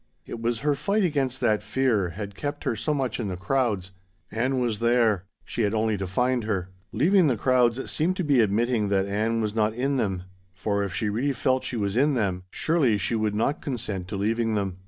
It 0.25 0.41
was 0.41 0.61
her 0.61 0.73
fight 0.73 1.03
against 1.03 1.39
that 1.41 1.61
fear 1.61 2.09
had 2.09 2.33
kept 2.33 2.63
her 2.63 2.75
so 2.75 2.91
much 2.91 3.19
in 3.19 3.27
the 3.27 3.37
crowds. 3.37 3.91
Ann 4.31 4.57
was 4.57 4.79
there. 4.79 5.25
She 5.45 5.61
had 5.61 5.75
only 5.75 5.95
to 5.95 6.07
find 6.07 6.45
her. 6.45 6.69
Leaving 6.91 7.27
the 7.27 7.37
crowds 7.37 7.91
seemed 7.91 8.17
to 8.17 8.23
be 8.23 8.39
admitting 8.39 8.89
that 8.89 9.05
Ann 9.05 9.41
was 9.41 9.53
not 9.53 9.75
in 9.75 9.97
them; 9.97 10.23
for 10.55 10.81
if 10.83 10.91
she 10.91 11.09
really 11.09 11.33
felt 11.33 11.63
she 11.63 11.77
was 11.77 11.95
in 11.95 12.15
them, 12.15 12.45
surely 12.49 12.97
she 12.97 13.13
would 13.13 13.35
not 13.35 13.61
consent 13.61 14.07
to 14.07 14.15
leaving 14.15 14.55
them. 14.55 14.79